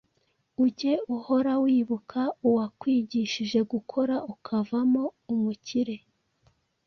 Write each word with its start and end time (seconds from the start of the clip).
Ujye 0.63 0.93
uhora 1.15 1.53
wibuka 1.63 2.21
uwakwigihije 2.47 3.59
gukora 3.71 4.15
ukavamo 4.33 5.03
umukire 5.33 5.95